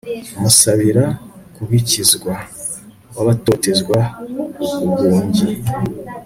[0.37, 1.03] umusabira
[1.55, 2.33] kubikizwa
[3.15, 3.97] w'abatotezwa
[4.85, 5.47] uguhungi